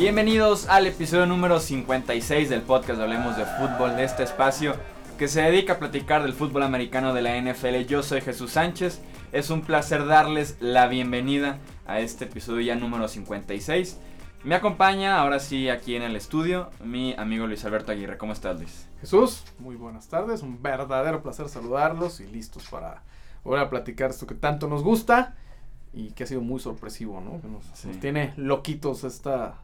[0.00, 4.74] Bienvenidos al episodio número 56 del podcast Hablemos de Fútbol de este espacio
[5.18, 7.86] que se dedica a platicar del fútbol americano de la NFL.
[7.86, 9.02] Yo soy Jesús Sánchez.
[9.30, 13.98] Es un placer darles la bienvenida a este episodio ya número 56.
[14.42, 18.16] Me acompaña ahora sí aquí en el estudio mi amigo Luis Alberto Aguirre.
[18.16, 18.88] ¿Cómo estás, Luis?
[19.02, 20.40] Jesús, muy buenas tardes.
[20.40, 23.02] Un verdadero placer saludarlos y listos para
[23.44, 25.36] volver a platicar esto que tanto nos gusta
[25.92, 27.40] y que ha sido muy sorpresivo, ¿no?
[27.40, 29.58] Que nos, nos tiene loquitos esta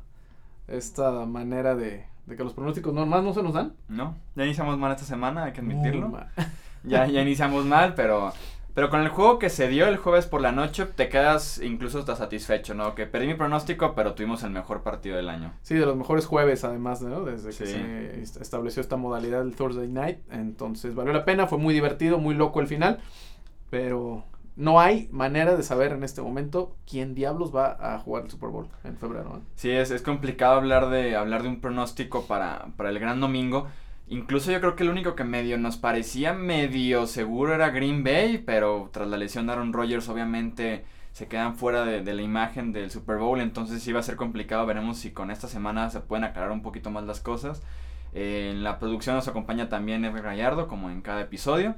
[0.69, 3.75] esta manera de, de que los pronósticos normales no se nos dan.
[3.89, 6.13] No, ya iniciamos mal esta semana, hay que admitirlo.
[6.85, 8.33] Ya, ya iniciamos mal, pero,
[8.73, 11.99] pero con el juego que se dio el jueves por la noche te quedas incluso
[11.99, 12.95] hasta satisfecho, ¿no?
[12.95, 15.53] Que perdí mi pronóstico, pero tuvimos el mejor partido del año.
[15.63, 17.25] Sí, de los mejores jueves además, ¿no?
[17.25, 20.19] Desde que se estableció esta modalidad del Thursday Night.
[20.31, 23.01] Entonces valió la pena, fue muy divertido, muy loco el final,
[23.71, 24.25] pero
[24.57, 28.49] no hay manera de saber en este momento quién diablos va a jugar el Super
[28.49, 29.43] Bowl en febrero.
[29.55, 33.67] Sí, es, es, complicado hablar de, hablar de un pronóstico para, para el gran domingo.
[34.09, 38.39] Incluso yo creo que el único que medio nos parecía medio seguro era Green Bay,
[38.39, 42.91] pero tras la lesión de Aaron Rodgers obviamente se quedan fuera de, la imagen del
[42.91, 46.25] Super Bowl, entonces sí va a ser complicado, veremos si con esta semana se pueden
[46.25, 47.63] aclarar un poquito más las cosas.
[48.13, 51.75] Eh, en la producción nos acompaña también Ever Gallardo, como en cada episodio.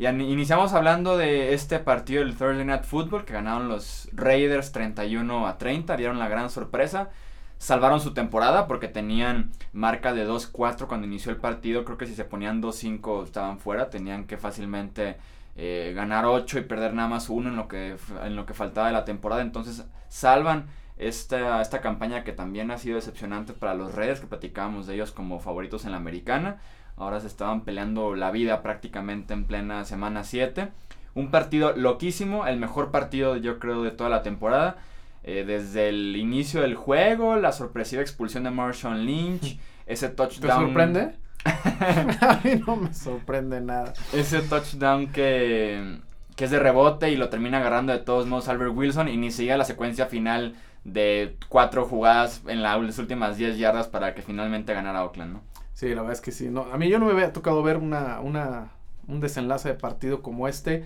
[0.00, 5.46] Y iniciamos hablando de este partido del Thursday Night Football que ganaron los Raiders 31
[5.46, 7.10] a 30, dieron la gran sorpresa.
[7.58, 11.84] Salvaron su temporada porque tenían marca de 2-4 cuando inició el partido.
[11.84, 13.90] Creo que si se ponían 2-5 estaban fuera.
[13.90, 15.18] Tenían que fácilmente
[15.54, 18.86] eh, ganar 8 y perder nada más uno en lo que, en lo que faltaba
[18.86, 19.42] de la temporada.
[19.42, 24.86] Entonces salvan esta, esta campaña que también ha sido decepcionante para los Raiders, que platicábamos
[24.86, 26.56] de ellos como favoritos en la americana.
[26.96, 30.68] Ahora se estaban peleando la vida prácticamente en plena semana 7.
[31.14, 34.76] Un partido loquísimo, el mejor partido yo creo de toda la temporada.
[35.22, 40.58] Eh, desde el inicio del juego, la sorpresiva expulsión de Marshawn Lynch, ese touchdown.
[40.58, 41.14] ¿Te sorprende?
[41.44, 43.92] a mí no me sorprende nada.
[44.12, 45.98] Ese touchdown que,
[46.36, 49.30] que es de rebote y lo termina agarrando de todos modos Albert Wilson y ni
[49.30, 54.72] siquiera la secuencia final de cuatro jugadas en las últimas 10 yardas para que finalmente
[54.72, 55.42] ganara Oakland, ¿no?
[55.74, 56.48] Sí, la verdad es que sí.
[56.48, 58.72] No, a mí yo no me había tocado ver una, una,
[59.08, 60.84] un desenlace de partido como este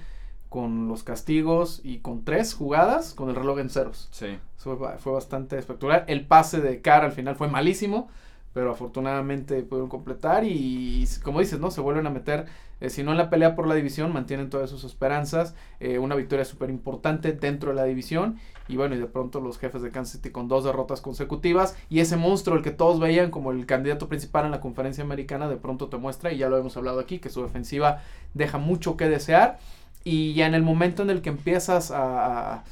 [0.48, 4.08] con los castigos y con tres jugadas con el reloj en ceros.
[4.12, 4.38] Sí.
[4.56, 6.04] fue, fue bastante espectacular.
[6.06, 8.08] El pase de cara al final fue malísimo
[8.54, 11.72] pero afortunadamente pudieron completar y, como dices, ¿no?
[11.72, 12.46] Se vuelven a meter,
[12.80, 16.14] eh, si no en la pelea por la división, mantienen todas sus esperanzas, eh, una
[16.14, 18.38] victoria súper importante dentro de la división
[18.68, 22.00] y bueno, y de pronto los jefes de Kansas City con dos derrotas consecutivas y
[22.00, 25.56] ese monstruo, el que todos veían como el candidato principal en la conferencia americana, de
[25.56, 28.02] pronto te muestra, y ya lo hemos hablado aquí, que su defensiva
[28.32, 29.58] deja mucho que desear
[30.02, 32.64] y ya en el momento en el que empiezas a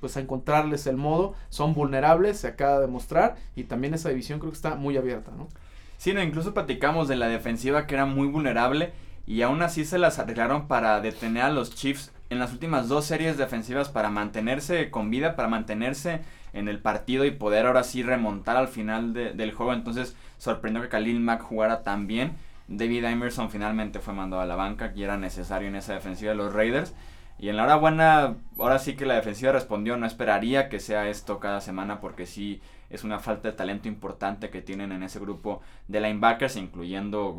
[0.00, 4.38] pues a encontrarles el modo, son vulnerables, se acaba de mostrar y también esa división
[4.38, 5.48] creo que está muy abierta, ¿no?
[5.96, 8.92] Sí, no, incluso platicamos de la defensiva que era muy vulnerable
[9.26, 13.04] y aún así se las arreglaron para detener a los Chiefs en las últimas dos
[13.04, 16.20] series defensivas para mantenerse con vida, para mantenerse
[16.52, 19.72] en el partido y poder ahora sí remontar al final del juego.
[19.72, 22.36] Entonces sorprendió que Khalil Mack jugara tan bien.
[22.68, 26.36] David Emerson finalmente fue mandado a la banca, que era necesario en esa defensiva de
[26.36, 26.94] los Raiders.
[27.38, 31.08] Y en la hora buena, ahora sí que la defensiva respondió, no esperaría que sea
[31.08, 32.60] esto cada semana porque sí
[32.90, 37.38] es una falta de talento importante que tienen en ese grupo de linebackers, incluyendo,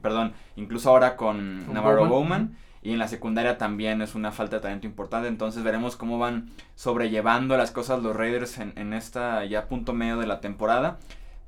[0.00, 2.56] perdón, incluso ahora con, Navarro Bowman.
[2.82, 5.28] Y en la secundaria también es una falta de talento importante.
[5.28, 10.18] Entonces veremos cómo van sobrellevando las cosas los Raiders en, en esta ya punto medio
[10.18, 10.98] de la temporada.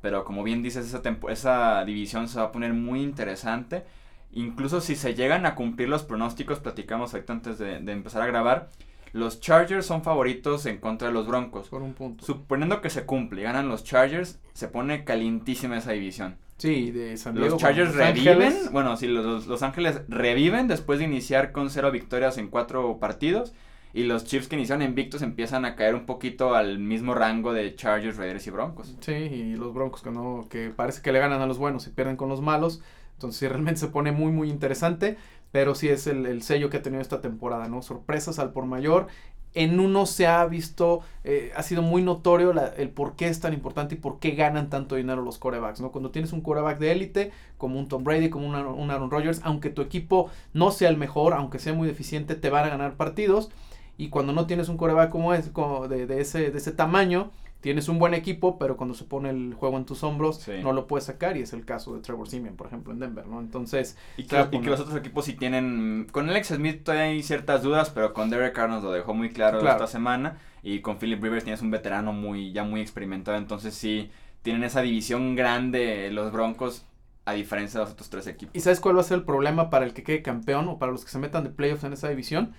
[0.05, 3.85] Pero como bien dices, esa, esa división se va a poner muy interesante.
[4.33, 8.69] Incluso si se llegan a cumplir los pronósticos, platicamos ahorita antes de, empezar a grabar,
[9.13, 11.69] los Chargers son favoritos en contra de los Broncos.
[11.69, 12.23] Por un punto.
[12.27, 16.37] Suponiendo que se cumple y ganan los Chargers, se pone calientísima esa división.
[16.65, 17.51] Sí, de San Diego.
[17.51, 22.39] Los Chargers reviven, bueno, sí, los, los, Ángeles reviven después de iniciar con cero victorias
[22.39, 23.53] en cuatro partidos.
[23.93, 27.75] Y los Chiefs que iniciaron invictos empiezan a caer un poquito al mismo rango de
[27.77, 28.97] Chargers, Raiders y Broncos.
[29.01, 31.91] Sí, y los Broncos que no, que parece que le ganan a los buenos y
[31.91, 32.81] pierden con los malos.
[33.13, 35.19] Entonces sí, realmente se pone muy, muy interesante.
[35.53, 37.81] Pero sí es el, sello que ha tenido esta temporada, ¿no?
[37.81, 39.07] Sorpresas al por mayor.
[39.55, 43.55] En uno se ha visto, eh, ha sido muy notorio el por qué es tan
[43.55, 45.93] importante y por qué ganan tanto dinero los corebacks, ¿no?
[45.93, 49.71] Cuando tienes un coreback de élite, como un Tom Brady, como un Aaron, Rodgers, aunque
[49.71, 53.51] tu equipo no sea el mejor, aunque sea muy deficiente, te van a ganar partidos.
[53.97, 57.31] Y cuando no tienes un coreback como es, como de, de, ese, de ese tamaño,
[57.65, 60.53] tienes un buen equipo, pero cuando se pone el juego en tus hombros, Sí.
[60.63, 63.27] no lo puedes sacar y es el caso de Trevor Simeon, por ejemplo, en Denver,
[63.27, 63.41] ¿no?
[63.41, 66.07] Entonces, Y que, y los otros equipos sí tienen.
[66.13, 69.31] Con Alex Smith todavía hay ciertas dudas, pero con Derek Carr nos lo dejó muy
[69.31, 69.77] claro, Claro.
[69.83, 70.37] esta semana.
[70.63, 73.39] Y con Philip Rivers tienes un veterano muy ya muy experimentado.
[73.39, 74.11] Entonces sí
[74.43, 76.85] tienen esa división grande los Broncos,
[77.25, 78.55] a diferencia de los otros tres equipos.
[78.55, 80.93] ¿Y sabes cuál va a ser el problema para el que quede campeón o para
[80.93, 82.53] los que se metan de playoffs en esa división?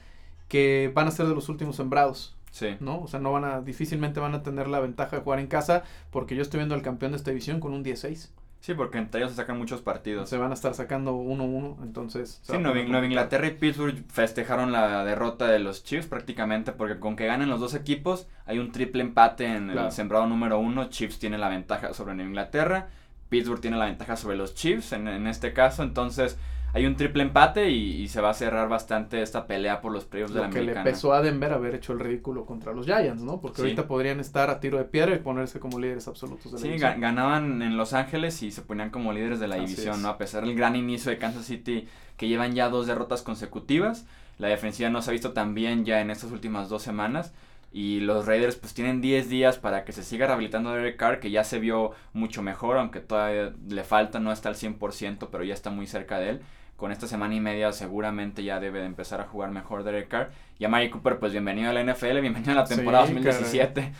[0.47, 2.77] Que van a ser de los últimos sembrados, Sí.
[2.79, 3.01] ¿no?
[3.01, 5.83] O sea, no van a, difícilmente van a tener la ventaja de jugar en casa,
[6.09, 8.31] porque yo estoy viendo al campeón de esta división con un 16.
[8.61, 10.29] Sí, porque entre ellos se sacan muchos partidos.
[10.29, 12.39] Se van a estar sacando 1-1, entonces...
[12.43, 13.05] Sí, Nueva.
[13.05, 17.59] Inglaterra y Pittsburgh festejaron la derrota de los Chiefs prácticamente porque con que ganen los
[17.59, 19.87] dos equipos hay un triple empate en Claro.
[19.87, 20.85] el sembrado número uno.
[20.89, 22.87] Chiefs tiene la ventaja sobre Nueva Inglaterra,
[23.27, 25.83] Pittsburgh tiene la ventaja sobre los Chiefs en, en este caso.
[25.83, 26.37] Entonces
[26.75, 30.05] hay un triple empate y, y se va a cerrar bastante esta pelea por los
[30.05, 30.83] playoffs de la que le americana.
[30.83, 33.39] pesó a Denver haber hecho el ridículo contra los Giants, ¿no?
[33.41, 33.61] Porque Sí.
[33.63, 36.67] ahorita podrían estar a tiro de piedra y ponerse como líderes absolutos de la Sí,
[36.67, 36.91] división.
[36.93, 40.01] ga- ganaban en Los Ángeles y se ponían como líderes de la Así división, es.
[40.01, 40.09] ¿no?
[40.09, 41.87] A pesar del gran inicio de Kansas City,
[42.17, 44.05] que llevan ya dos derrotas consecutivas.
[44.37, 47.33] La defensiva no se ha visto tan bien ya en estas últimas dos semanas.
[47.71, 51.29] Y los Raiders pues tienen 10 días para que se siga rehabilitando Derek Carr, que
[51.29, 55.53] ya se vio mucho mejor, aunque todavía le falta, no está al 100%, pero ya
[55.53, 56.41] está muy cerca de él.
[56.75, 60.31] Con esta semana y media seguramente ya debe de empezar a jugar mejor Derek Carr.
[60.59, 63.13] Y a Mari Cooper, pues bienvenido a la NFL, bienvenido a la Sí, temporada caray.
[63.23, 63.93] 2017.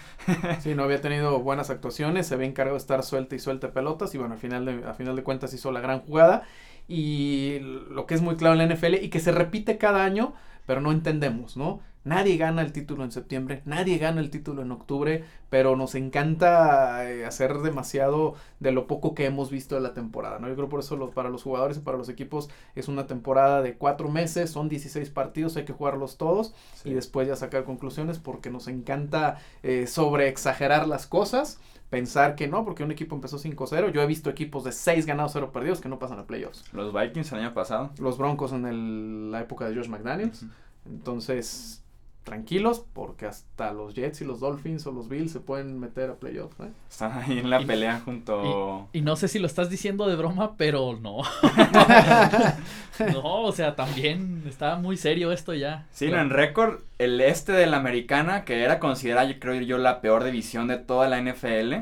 [0.60, 4.14] Sí, no había tenido buenas actuaciones, se había encargado de estar suelta y suelta pelotas
[4.16, 6.44] y bueno, al final de, a final de cuentas hizo la gran jugada
[6.88, 10.34] y lo que es muy claro en la NFL y que se repite cada año,
[10.66, 11.80] pero no entendemos, ¿no?
[12.06, 17.10] Nadie gana el título en septiembre, nadie gana el título en octubre, pero nos encanta
[17.10, 20.48] eh, hacer demasiado de lo poco que hemos visto de la temporada, ¿no?
[20.48, 23.74] Yo creo por eso para los jugadores y para los equipos es una temporada de
[23.74, 26.54] cuatro meses, son 16 partidos, hay que jugarlos todos
[26.84, 31.60] y después ya sacar conclusiones porque nos encanta eh, sobre exagerar las cosas,
[31.90, 35.32] pensar que no, porque un equipo empezó 5-0, yo he visto equipos de 6 ganados,
[35.34, 36.66] 0 perdidos que no pasan a playoffs.
[36.72, 37.90] Los Vikings el año pasado.
[37.98, 40.46] Los Broncos en el- la época de Josh McDaniels,
[40.86, 41.82] entonces
[42.26, 46.16] tranquilos porque hasta los Jets y los Dolphins o los Bills se pueden meter a
[46.16, 46.60] playoffs.
[46.60, 46.70] ¿eh?
[46.90, 48.90] Están ahí en la Y- pelea junto.
[48.92, 51.20] Y no sé si lo estás diciendo de broma, pero no.
[53.14, 55.86] no, o sea, también está muy serio esto ya.
[55.92, 59.78] Sí, no, en récord, el este de la americana, que era considerada, yo creo yo,
[59.78, 61.74] la peor división de toda la NFL,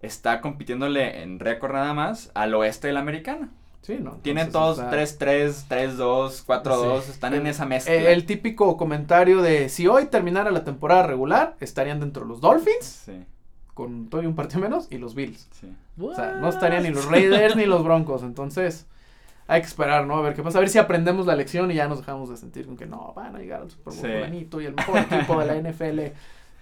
[0.00, 3.50] está compitiéndole en récord nada más al oeste de la americana.
[3.82, 4.12] Sí, ¿no?
[4.22, 7.10] Tienen todos está- 3-3, 3-2, 4-2, Sí.
[7.12, 7.94] están en esa mezcla.
[7.94, 13.24] El típico comentario de si hoy terminara la temporada regular, estarían dentro los Dolphins, Sí,
[13.74, 15.48] con todavía un partido menos, y los Bills.
[15.52, 15.72] sí.
[16.00, 18.22] O sea, no estarían ni los Raiders ni los Broncos.
[18.22, 18.86] Entonces,
[19.48, 20.16] hay que esperar, ¿no?
[20.18, 20.58] A ver qué pasa.
[20.58, 23.14] A ver si aprendemos la lección y ya nos dejamos de sentir con que no,
[23.16, 24.48] van a llegar al Super Bowl Sí.
[24.60, 26.12] y el mejor equipo de la NFL.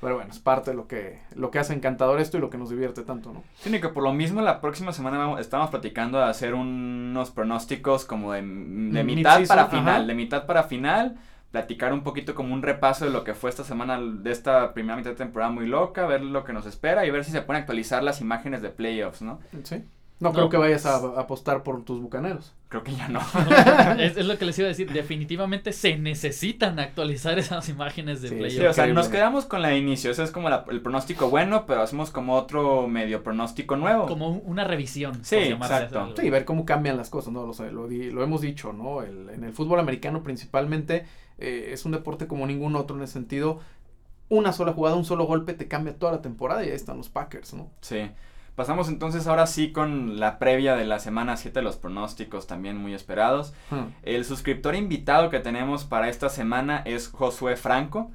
[0.00, 2.58] Pero bueno, es parte de lo que, lo que hace encantador esto y lo que
[2.58, 3.42] nos divierte tanto, ¿no?
[3.54, 7.30] Sí, ni que por lo mismo la próxima semana vamos- estamos platicando de hacer unos
[7.30, 11.16] pronósticos como de, de Mm, mitad para final, de mitad para final,
[11.50, 14.96] platicar un poquito como un repaso de lo que fue esta semana de esta primera
[14.96, 17.60] mitad de temporada muy loca, ver lo que nos espera y ver si se pueden
[17.62, 19.40] actualizar las imágenes de playoffs, ¿no?
[19.64, 19.82] Sí.
[20.18, 22.54] No, No, creo que vayas a, pues- a apostar por tus bucaneros.
[22.68, 23.20] Creo que ya no.
[23.98, 24.90] es, es lo que les iba a decir.
[24.90, 28.58] Definitivamente se necesitan actualizar esas imágenes de Sí, playoff.
[28.60, 31.28] Sí, o sea, nos quedamos con la de inicio, ese es como la- el pronóstico
[31.28, 34.06] bueno, pero hacemos como otro medio pronóstico nuevo.
[34.06, 35.22] Como un- una revisión.
[35.22, 36.14] Sí, exacto.
[36.18, 37.46] Sí, ver cómo cambian las cosas, ¿no?
[37.46, 39.02] Lo, sé, lo, di- lo hemos dicho, ¿no?
[39.02, 41.04] El- en el fútbol americano principalmente
[41.38, 43.60] eh, es un deporte como ningún otro en ese sentido.
[44.28, 47.10] Una sola jugada, un solo golpe te cambia toda la temporada y ahí están los
[47.10, 47.70] Packers, ¿no?
[47.80, 48.10] Sí.
[48.56, 52.94] Pasamos entonces ahora sí con la previa de la semana 7, los pronósticos también muy
[52.94, 53.52] esperados.
[53.70, 53.88] Hmm.
[54.02, 58.10] El suscriptor invitado que tenemos para esta semana es Josué Franco.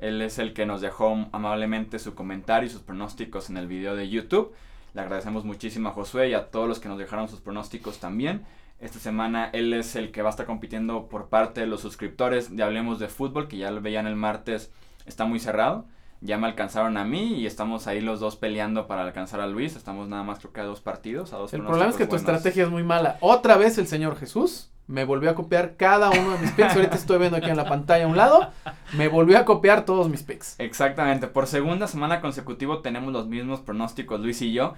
[0.00, 3.94] Él es el que nos dejó amablemente su comentario y sus pronósticos en el video
[3.94, 4.52] de YouTube.
[4.94, 8.42] Le agradecemos muchísimo a Josué y a todos los que nos dejaron sus pronósticos también.
[8.80, 12.56] Esta semana él es el que va a estar compitiendo por parte de los suscriptores
[12.56, 14.72] de Hablemos de Fútbol, que ya lo veían el martes,
[15.06, 15.86] está muy cerrado.
[16.20, 19.76] Ya me alcanzaron a mí y estamos ahí los dos peleando para alcanzar a Luis.
[19.76, 22.16] Estamos nada más creo que a dos partidos, a dos El problema es que tu
[22.16, 23.18] estrategia es muy mala.
[23.20, 26.74] Otra vez el Señor Jesús me volvió a copiar cada uno de mis picks.
[26.74, 28.50] Ahorita estoy viendo aquí en la pantalla a un lado.
[28.94, 30.56] Me volvió a copiar todos mis picks.
[30.58, 34.74] Exactamente, por segunda semana consecutiva tenemos los mismos pronósticos Luis y yo.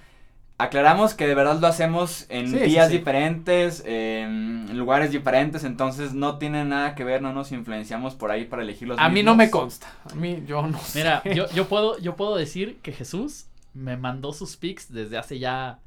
[0.59, 2.97] Aclaramos que de verdad lo hacemos en Sí, días sí.
[2.99, 8.47] diferentes, en lugares diferentes, entonces no tiene nada que ver, no nos influenciamos por ahí
[8.47, 9.87] para elegir los A mí no me consta.
[10.11, 11.01] A mí yo no sé.
[11.01, 15.39] Mira, yo, yo, puedo, yo puedo decir que Jesús me mandó sus pics desde hace
[15.39, 15.81] ya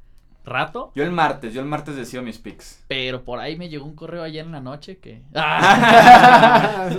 [0.44, 0.92] rato.
[0.94, 2.84] Yo el martes, yo el martes decido mis picks.
[2.86, 5.22] Pero por ahí me llegó un correo ayer en la noche que.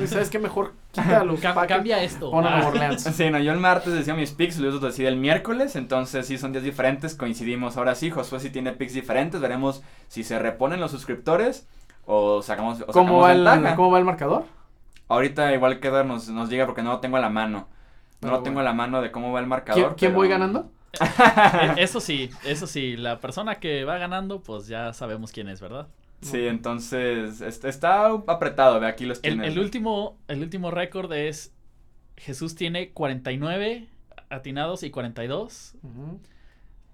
[0.08, 0.40] ¿Sabes qué?
[0.40, 2.32] Mejor Quítalo, Cam- cambia esto.
[2.32, 2.98] Pon a Ah.
[2.98, 6.52] Sí, no, yo el martes decía mis picks, Luis decide el miércoles, entonces sí son
[6.52, 7.78] días diferentes, coincidimos.
[7.78, 11.68] Ahora sí, Josué sí tiene picks diferentes, veremos si se reponen los suscriptores
[12.06, 13.76] o sacamos, o ¿Cómo sacamos va, el.
[13.76, 14.44] ¿Cómo va el marcador?
[15.08, 17.68] Ahorita igual queda nos, nos llega porque no lo tengo a la mano.
[18.22, 19.82] No lo tengo a la mano de cómo va el marcador.
[19.84, 20.70] ¿Quién, quién pero- voy ganando?
[21.00, 25.62] Eh, Eso sí, eso sí, la persona que va ganando, pues ya sabemos quién es,
[25.62, 25.88] ¿verdad?
[26.22, 29.52] Sí, entonces est- está apretado, ve aquí los El, tienes.
[29.54, 31.54] el último, el último récord es
[32.18, 33.88] Jesús tiene 49
[34.30, 35.74] atinados y 42.
[35.84, 36.20] Ujú.
[36.20, 36.32] Pues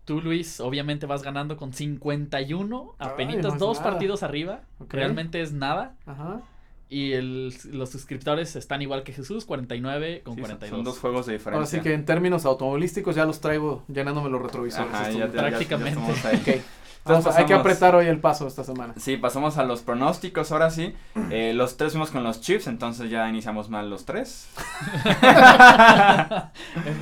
[0.05, 3.91] Tú, Luis, obviamente vas ganando con 51, Ay, apenitas no es dos nada.
[3.91, 4.61] partidos arriba.
[4.87, 5.97] Realmente es nada.
[6.05, 6.41] Ajá.
[6.89, 10.77] Y el- los suscriptores están igual que Jesús, 49 con Sí, son- 42.
[10.77, 11.57] son dos juegos de diferencia.
[11.57, 14.93] Ahora sí que en términos automovilísticos ya los traigo llenándome los retrovisores.
[14.93, 15.99] Ajá, ya, ya- ya Prácticamente.
[16.23, 16.35] ahí.
[16.37, 16.61] Ok.
[17.09, 18.93] A- hay que apretar hoy el paso esta semana.
[18.97, 20.93] Sí, pasamos a los pronósticos ahora sí.
[21.31, 24.47] Eh, los tres fuimos con los Chiefs, entonces ya iniciamos mal los tres.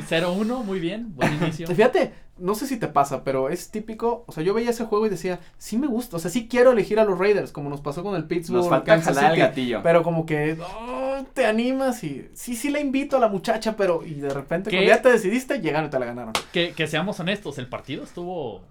[0.09, 1.67] 0-1, muy bien, buen inicio.
[1.75, 4.23] Fíjate, no sé si te pasa, pero es típico.
[4.27, 6.17] O sea, yo veía ese juego y decía, sí me gusta.
[6.17, 8.59] O sea, sí quiero elegir a los Raiders, como nos pasó con el Pittsburgh.
[8.59, 9.81] Nos falta Kansas jalar el gatillo.
[9.83, 14.03] Pero como que oh, te animas y sí, sí la invito a la muchacha, pero
[14.05, 14.77] y de repente ¿Qué?
[14.77, 16.33] cuando ya te decidiste, llegaron y te la ganaron.
[16.51, 18.61] Que, que seamos honestos, el partido estuvo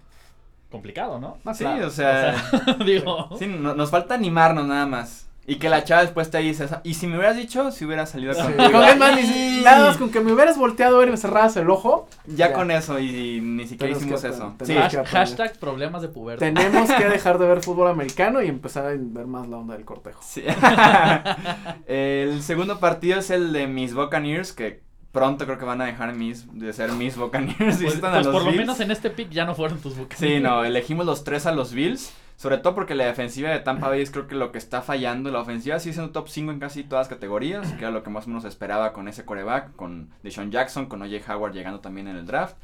[0.75, 1.37] complicado, ¿no?
[1.45, 1.87] Ah, sí, claro.
[1.87, 5.23] o sea, O sea, digo, sí, no- nos falta animarnos nada más.
[5.47, 8.33] Y que la chava después te dice, y si me hubieras dicho, si hubiera salido
[8.33, 8.81] Sí, contigo.
[9.21, 9.61] Sí.
[9.63, 12.07] nada más con que me hubieras volteado a ver y me cerraras el ojo.
[12.25, 12.53] Ya, Ya.
[12.53, 14.55] con eso, y, ni siquiera Tenemos hicimos que eso.
[14.63, 16.47] Sí, hashtag problemas de pubertad.
[16.47, 19.85] Tenemos que dejar de ver fútbol americano y empezar a ver más la onda del
[19.85, 20.19] cortejo.
[20.25, 20.43] Sí.
[21.87, 24.81] el segundo partido es el de mis Buccaneers, que
[25.15, 27.55] pronto creo que van a dejar mis, de ser mis Buccaneers.
[27.85, 30.19] Pues, pues los por lo menos en este pick ya no fueron tus buques.
[30.19, 32.13] Sí, no, elegimos los tres a los Bills.
[32.35, 35.31] Sobre todo porque la defensiva de Tampa Bay es creo que lo que está fallando.
[35.31, 38.03] La ofensiva sí es un top 5 en casi todas las categorías, que era lo
[38.03, 41.79] que más o menos esperaba con ese coreback, con Deshaun Jackson, con OJ Howard llegando
[41.79, 42.57] también en el draft.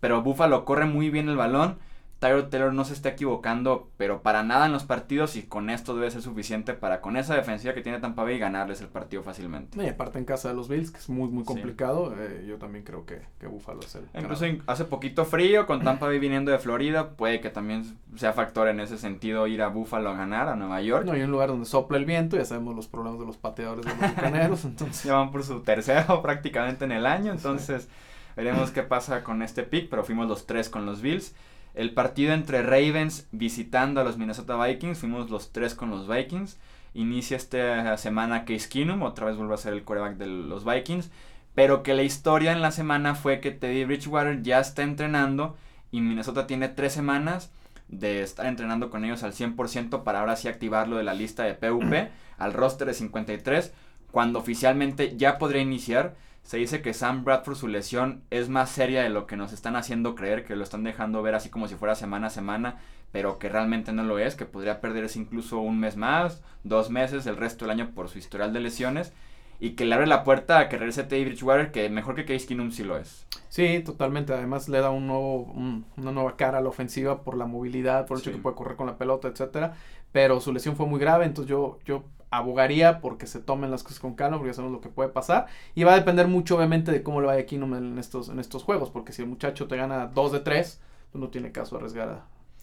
[0.00, 1.78] Pero Buffalo corre muy bien el balón.
[2.18, 5.94] Tyrod Taylor no se está equivocando, pero para nada en los partidos y con esto
[5.94, 9.82] debe ser suficiente para con esa defensiva que tiene Tampa Bay ganarles el partido fácilmente.
[9.84, 11.48] Y aparte en casa de los Bills, que es muy, muy Sí.
[11.48, 15.66] complicado, eh, yo también creo que, que Buffalo es el Incluso in- hace poquito frío,
[15.66, 19.60] con Tampa Bay viniendo de Florida, puede que también sea factor en ese sentido ir
[19.60, 21.04] a Buffalo a ganar, a Nueva York.
[21.04, 23.84] No, hay un lugar donde sopla el viento, ya sabemos los problemas de los pateadores
[23.84, 25.04] de los bucaneros, entonces...
[25.04, 27.88] Ya van por su tercero prácticamente en el año, entonces
[28.36, 31.34] veremos qué pasa con este pick, pero fuimos los tres con los Bills.
[31.76, 36.58] El partido entre Ravens visitando a los Minnesota Vikings, fuimos los tres con los Vikings.
[36.94, 41.10] Inicia esta semana Case Keenum, otra vez vuelve a ser el quarterback de los Vikings,
[41.54, 45.54] pero que la historia en la semana fue que Teddy Bridgewater ya está entrenando
[45.92, 47.52] y Minnesota tiene tres semanas
[47.88, 51.52] de estar entrenando con ellos al 100% para ahora sí activarlo de la lista de
[51.52, 51.92] PUP
[52.38, 53.74] al roster de 53
[54.10, 56.16] cuando oficialmente ya podría iniciar.
[56.46, 59.74] Se dice que Sam Bradford su lesión es más seria de lo que nos están
[59.74, 62.76] haciendo creer, que lo están dejando ver así como si fuera semana a semana,
[63.10, 67.26] pero que realmente no lo es, que podría perderse incluso un mes más, dos meses,
[67.26, 69.12] el resto del año por su historial de lesiones,
[69.58, 72.46] y que le abre la puerta a que regrese Teddy Bridgewater, que mejor que Case
[72.46, 73.26] Keenum sí lo es.
[73.48, 74.32] Sí, totalmente.
[74.32, 78.06] Además le da un nuevo, un- una nueva cara a la ofensiva por la movilidad,
[78.06, 79.74] por el hecho que puede correr con la pelota, etcétera.
[80.12, 84.00] Pero su lesión fue muy grave, entonces yo, yo abogaría porque se tomen las cosas
[84.00, 85.46] con calma, porque sabemos lo que puede pasar.
[85.74, 88.62] Y va a depender mucho, obviamente, de cómo le vaya Keenum en estos, en estos
[88.64, 90.80] juegos, porque si el muchacho te gana dos de tres,
[91.12, 92.08] pues no tiene caso arriesgar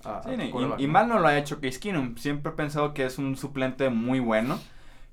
[0.03, 0.32] a, a- Sí,
[0.84, 2.15] y- mal no lo ha hecho Case Keenum.
[2.17, 4.60] Siempre he pensado que es un suplente muy bueno.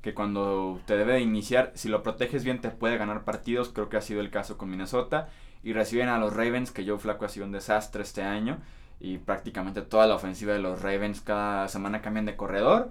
[0.03, 3.69] Que cuando te debe de iniciar, si lo proteges bien, te puede ganar partidos.
[3.69, 5.29] Creo que ha sido el caso con Minnesota.
[5.63, 8.59] Y reciben a los Ravens, que Joe Flaco ha sido un desastre este año.
[8.99, 12.91] Y prácticamente toda la ofensiva de los Ravens cada semana cambian de corredor.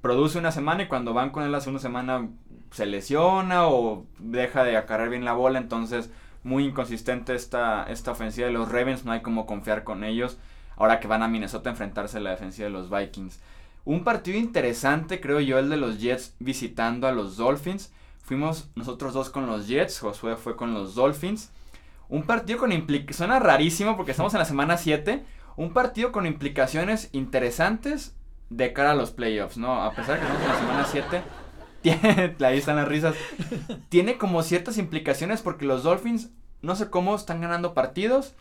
[0.00, 2.28] Produce una semana y cuando van con él la segunda semana
[2.70, 5.58] se lesiona o deja de acarrear bien la bola.
[5.58, 6.10] Entonces,
[6.44, 9.04] muy inconsistente esta, esta ofensiva de los Ravens.
[9.04, 10.38] No hay como confiar con ellos
[10.78, 13.40] ahora que van a Minnesota a enfrentarse a la defensiva de los Vikings.
[13.84, 17.92] Un partido interesante, creo yo, el de los Jets visitando a los Dolphins.
[18.22, 21.50] Fuimos nosotros dos con los Jets, Josué fue con los Dolphins.
[22.08, 25.24] Un partido con implicaciones, suena rarísimo porque estamos en la semana 7.
[25.56, 28.14] Un partido con implicaciones interesantes
[28.50, 29.82] de cara a los playoffs, ¿no?
[29.82, 31.22] A pesar de que estamos en la semana 7,
[31.82, 33.16] tiene, ahí están las risas,
[33.88, 36.30] tiene como ciertas implicaciones porque los Dolphins,
[36.62, 38.34] no sé cómo, están ganando partidos.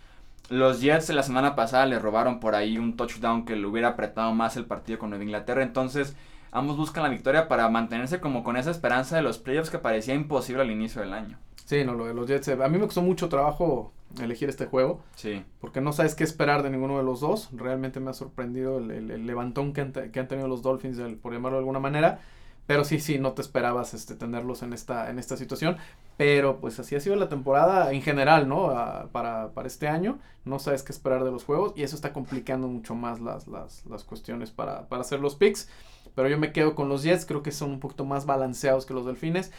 [0.50, 4.34] Los Jets la semana pasada le robaron por ahí un touchdown que le hubiera apretado
[4.34, 5.62] más el partido con Nueva Inglaterra.
[5.64, 6.16] Entonces,
[6.52, 10.14] ambos buscan la victoria para mantenerse como con esa esperanza de los playoffs que parecía
[10.16, 11.38] imposible al inicio del año.
[11.66, 12.48] Sí, no, lo de los Jets.
[12.50, 15.02] eh, A mí me costó mucho trabajo elegir este juego.
[15.16, 15.44] Sí.
[15.60, 17.50] porque no sabes qué esperar de ninguno de los dos.
[17.54, 20.62] Realmente me ha sorprendido el, el- el levantón que han, te- que han tenido los
[20.62, 22.20] Dolphins, el- por llamarlo de alguna manera.
[22.66, 25.78] Pero sí, sí, no te esperabas este, tenerlos en esta, en esta situación.
[26.18, 28.68] Pero pues así ha sido la temporada en general, ¿no?
[29.12, 30.20] para, para, este año.
[30.46, 33.86] No sabes qué esperar de los juegos y eso está complicando mucho más las, las,
[33.86, 35.70] las cuestiones para, para hacer los picks.
[36.16, 38.94] Pero yo me quedo con los Jets, creo que son un poquito más balanceados que
[38.96, 39.52] los Delfines.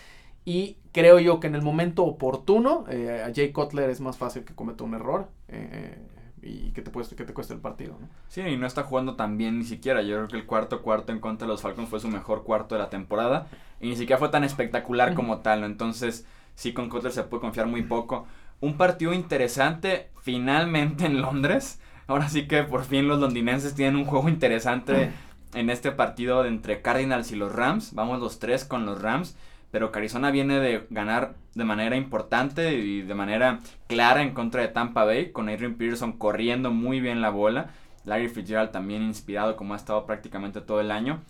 [0.48, 4.46] Y creo yo que en el momento oportuno, eh, a Jay Cutler es más fácil
[4.46, 5.28] que cometa un error.
[5.48, 5.98] Eh,
[6.40, 7.98] y que te, cueste, que te cueste el partido.
[8.00, 8.08] ¿no?
[8.28, 10.00] Sí, y no está jugando tan bien ni siquiera.
[10.00, 12.76] Yo creo que el cuarto cuarto en contra de los Falcons fue su mejor cuarto
[12.76, 13.48] de la temporada.
[13.78, 15.60] Y ni siquiera fue tan espectacular como tal.
[15.60, 15.66] ¿no?
[15.66, 18.26] Entonces, sí, con Cutler se puede confiar muy poco.
[18.60, 21.78] Un partido interesante finalmente en Londres.
[22.06, 25.10] Ahora sí que por fin los londinenses tienen un juego interesante
[25.52, 27.92] en este partido entre Cardinals y los Rams.
[27.92, 29.36] Vamos los tres con los Rams
[29.70, 34.68] pero Arizona viene de ganar de manera importante y de manera clara en contra de
[34.68, 37.70] Tampa Bay, con Adrian Peterson corriendo muy bien la bola,
[38.04, 41.20] Larry Fitzgerald también inspirado como ha estado prácticamente todo el año,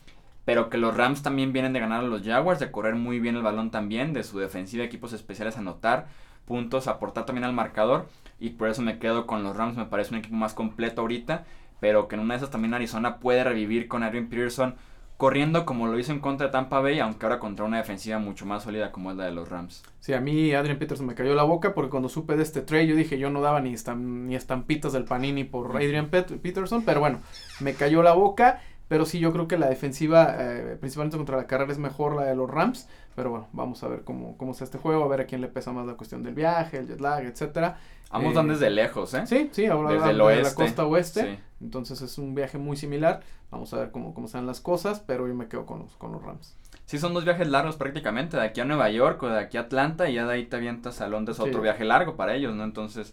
[0.45, 3.37] pero que los Rams también vienen de ganar a los Jaguars, de correr muy bien
[3.37, 6.07] el balón también, de su defensiva, equipos especiales anotar
[6.45, 8.09] puntos, aportar también al marcador,
[8.41, 11.45] y por eso me quedo con los Rams, me parece un equipo más completo ahorita,
[11.81, 14.77] pero que en una de esas también Arizona puede revivir con Adrian Peterson
[15.19, 18.47] corriendo como lo hizo en contra de Tampa Bay, aunque ahora contra una defensiva mucho
[18.47, 19.83] más sólida como es la de los Rams.
[19.99, 22.87] Sí, a mí Adrian Peterson me cayó la boca porque cuando supe de este trade
[22.87, 27.21] yo dije yo no daba ni, ni estampitas del Panini por Adrian Peterson, pero bueno,
[27.61, 28.63] me cayó la boca.
[28.89, 32.25] Pero sí, yo creo que la defensiva, eh, principalmente contra la carrera, es mejor la
[32.25, 32.89] de los Rams.
[33.15, 35.49] Pero bueno, vamos a ver cómo, cómo está este juego, a ver a quién le
[35.49, 37.79] pesa más la cuestión del viaje, el jet lag, etcétera.
[38.11, 39.27] Ambos van eh, desde lejos, ¿eh?
[39.27, 40.43] Sí, sí, ahora desde el oeste.
[40.43, 41.39] la costa oeste.
[41.61, 43.21] Entonces es un viaje muy similar.
[43.51, 46.13] Vamos a ver cómo, cómo están las cosas, pero yo me quedo con los, con
[46.13, 46.55] los Rams.
[46.87, 49.63] Sí, son dos viajes largos prácticamente, de aquí a Nueva York o de aquí a
[49.63, 52.65] Atlanta y ya de ahí te avientas a Londres, otro viaje largo para ellos, ¿no?
[52.65, 53.13] Entonces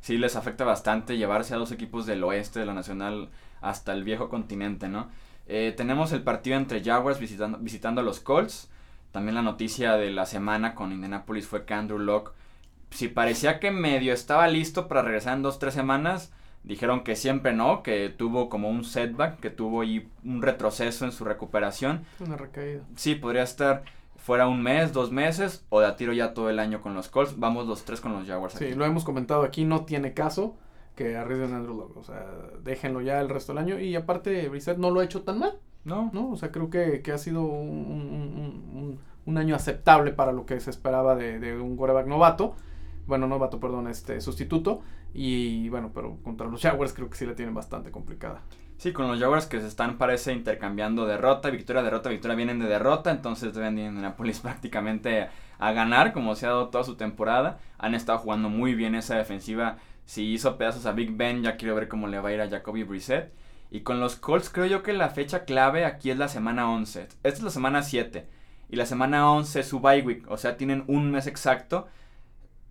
[0.00, 3.30] sí les afecta bastante llevarse a dos equipos del oeste de la Nacional
[3.64, 5.08] hasta el viejo continente, ¿no?
[5.46, 8.70] Eh, tenemos el partido entre Jaguars visitando, visitando a los Colts.
[9.12, 12.32] También la noticia de la semana con Indianapolis fue que Andrew Locke
[12.94, 17.52] si parecía que medio estaba listo para regresar en dos, tres semanas, dijeron que siempre
[17.52, 22.04] no, que tuvo como un setback, que tuvo ahí un retroceso en su recuperación.
[22.20, 22.82] Una recaída.
[22.94, 23.82] Sí, podría estar
[24.16, 27.08] fuera un mes, dos meses, o de a tiro ya todo el año con los
[27.08, 27.38] Colts.
[27.38, 28.54] Vamos los tres con los Jaguars.
[28.54, 30.56] Sí, lo hemos comentado aquí, no tiene caso
[30.94, 31.96] que arriesguen a Andrew Locke.
[31.96, 32.26] O sea,
[32.62, 33.80] déjenlo ya el resto del año.
[33.80, 35.58] Y aparte, Brissett no lo ha hecho tan mal.
[35.84, 36.10] No.
[36.12, 40.58] No, o sea, creo que, que ha sido un, un, año aceptable para lo que
[40.60, 42.54] se esperaba de, de un quarterback novato
[43.06, 44.82] bueno, no vato, perdón, este sustituto.
[45.12, 48.42] Y bueno, pero contra los Jaguars creo que sí la tienen bastante complicada.
[48.76, 52.66] Sí, con los Jaguars que se están, parece, intercambiando derrota, victoria, derrota, victoria, vienen de
[52.66, 55.28] derrota, entonces deben ir Indianapolis prácticamente
[55.58, 57.58] a ganar, como se ha dado toda su temporada.
[57.78, 59.78] Han estado jugando muy bien esa defensiva.
[60.04, 62.48] Si hizo pedazos a Big Ben, ya quiero ver cómo le va a ir a
[62.48, 63.32] Jacoby Brissett.
[63.70, 67.02] Y con los Colts creo yo que la fecha clave aquí es la semana 11.
[67.02, 68.26] Esta es la semana 7.
[68.68, 71.86] Y la semana 11 es su bye week, o sea, tienen un mes exacto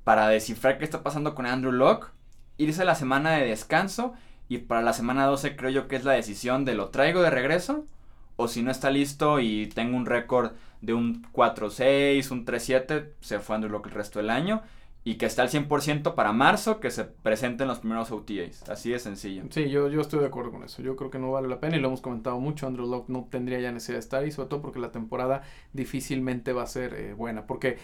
[0.04, 2.08] para descifrar qué está pasando con Andrew Locke,
[2.58, 4.14] irse a la semana de descanso
[4.50, 7.30] y para la semana 12 creo yo que es la decisión de lo traigo de
[7.30, 7.86] regreso
[8.36, 13.40] o si no está listo y tengo un récord de un 4-6, un 3-7, se
[13.40, 14.62] fue Andrew Locke el resto del año
[15.06, 18.70] y que está al 100% para marzo, que se presenten los primeros OTAs.
[18.70, 19.44] Así de sencillo.
[19.50, 20.82] Sí, yo, yo estoy de acuerdo con eso.
[20.82, 22.68] Yo creo que no vale la pena y lo hemos comentado mucho.
[22.68, 25.42] Andrew Locke no tendría ya necesidad de estar y sobre todo porque la temporada
[25.74, 27.46] difícilmente va a ser eh, buena.
[27.48, 27.80] Porque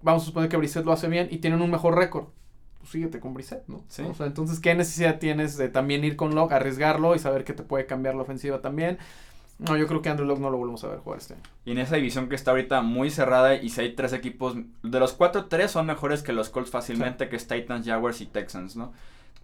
[0.00, 2.28] vamos a suponer que Brissett lo hace bien y tienen un mejor récord.
[2.78, 3.84] Pues síguete con Brissett, ¿no?
[3.88, 4.02] Sí.
[4.02, 7.52] O sea, entonces, ¿qué necesidad tienes de también ir con Locke, arriesgarlo y saber que
[7.52, 8.96] te puede cambiar la ofensiva también?
[9.60, 11.42] No, yo creo que Andrew Locke no lo volvemos a ver jugar este año.
[11.66, 15.00] Y en esa división que está ahorita muy cerrada y si hay tres equipos, de
[15.00, 18.76] los cuatro, tres son mejores que los Colts fácilmente, que es Titans, Jaguars y Texans,
[18.76, 18.92] ¿no?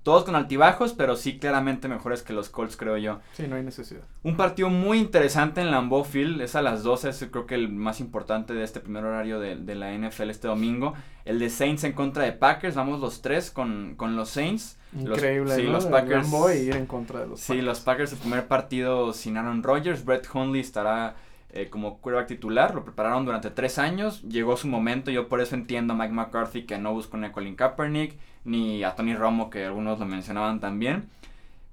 [0.07, 3.19] Todos con altibajos, pero sí claramente mejores que los Colts, creo yo.
[3.33, 4.03] Sí, no hay necesidad.
[4.23, 7.71] Un partido muy interesante en Lambeau Field, es a las 12, es creo que el
[7.71, 10.95] más importante de este primer horario de, la NFL este domingo.
[11.25, 14.79] El de Saints en contra de Packers, vamos los tres con, los Saints.
[14.97, 16.29] Increíble, los, sí, los Packers.
[16.55, 20.29] ir en contra de los Sí, los Packers, el primer partido sin Aaron Rodgers, Brett
[20.33, 21.17] Hundley estará
[21.57, 25.55] eh, como quarterback titular, lo prepararon durante tres años, llegó su momento, yo por eso
[25.55, 29.65] entiendo a Mike McCarthy que no buscó a Colin Kaepernick, ni a Tony Romo, que
[29.65, 31.09] algunos lo mencionaban también.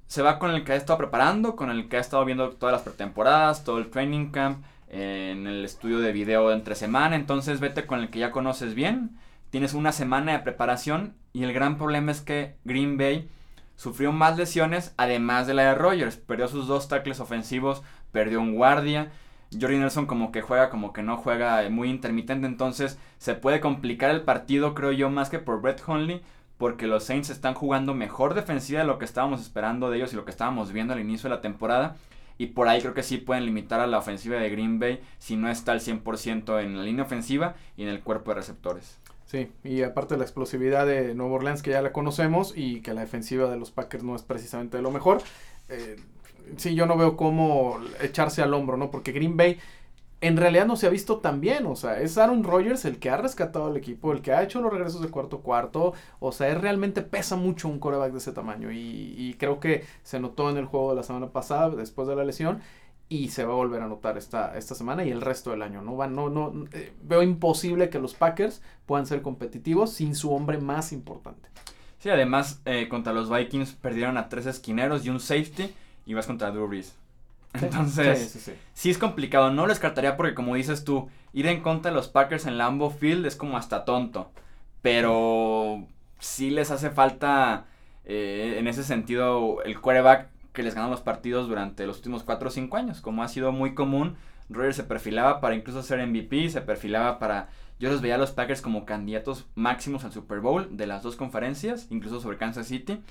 [0.08, 2.74] Se va con el que ha estado preparando, con el que ha estado viendo todas
[2.74, 7.88] las pretemporadas, todo el training camp, en el estudio de video entre semana, entonces vete
[7.88, 9.18] con el que ya conoces bien,
[9.50, 13.28] tienes una semana de preparación y el gran problema es que Green Bay
[13.76, 18.54] sufrió más lesiones además de la de Rogers, perdió sus dos tackles ofensivos, perdió un
[18.54, 19.12] guardia,
[19.60, 24.12] Jordi Nelson como que juega, como que no juega muy intermitente, entonces se puede complicar
[24.12, 26.22] el partido, creo yo, más que por Brett Hundley,
[26.58, 30.16] porque los Saints están jugando mejor defensiva de lo que estábamos esperando de ellos y
[30.16, 31.96] lo que estábamos viendo al inicio de la temporada.
[32.38, 35.36] y por ahí creo que sí pueden limitar a la ofensiva de Green Bay si
[35.36, 39.00] no está al 100% en la línea ofensiva y en el cuerpo de receptores.
[39.26, 43.02] Sí, y aparte la explosividad de Nueva Orleans que ya la conocemos y que la
[43.02, 45.22] defensiva de los Packers no es precisamente de lo mejor.
[45.70, 45.96] Eh,
[46.58, 48.92] sí, yo no veo cómo echarse al hombro, ¿no?
[48.92, 49.60] Porque Green Bay
[50.24, 51.66] en realidad no se ha visto tan bien.
[51.66, 54.62] O sea, es Aaron Rodgers el que ha rescatado al equipo, el que ha hecho
[54.62, 55.94] los regresos de cuarto cuarto.
[56.22, 58.72] O sea, es realmente pesa mucho un coreback de ese tamaño.
[58.72, 62.24] Y, creo que se notó en el juego de la semana pasada, después de la
[62.24, 62.62] lesión.
[63.10, 65.82] Y se va a volver a notar esta, esta semana y el resto del año.
[65.82, 70.58] No, no, no, eh, veo imposible que los Packers puedan ser competitivos sin su hombre
[70.58, 71.50] más importante.
[72.00, 75.74] Sí, además eh, contra los Vikings perdieron a tres esquineros y un safety
[76.06, 76.96] y vas contra Drew Brees.
[77.54, 79.52] Entonces, sí, es complicado.
[79.52, 82.90] No lo descartaría porque, como dices tú, ir en contra de los Packers en Lambeau
[82.90, 84.32] Field es como hasta tonto.
[84.82, 85.86] Pero
[86.20, 87.66] sí les hace falta,
[88.06, 92.48] eh, en ese sentido, el quarterback que les ganó los partidos durante los últimos 4
[92.48, 93.02] o 5 años.
[93.02, 94.16] Como ha sido muy común,
[94.50, 97.50] Rogers se perfilaba para incluso ser MVP, se perfilaba para...
[97.80, 101.16] Yo los veía a los Packers como candidatos máximos al Super Bowl de las dos
[101.16, 103.02] conferencias, incluso sobre Kansas City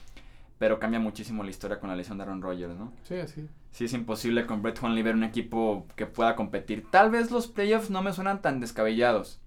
[0.63, 2.93] pero cambia muchísimo la historia con la lesión de Aaron Rodgers, ¿no?
[3.03, 3.49] Sí, sí.
[3.73, 6.87] Sí, es imposible con Brett Hundley ver un equipo que pueda competir.
[6.89, 9.41] Tal vez los playoffs no me suenan tan descabellados.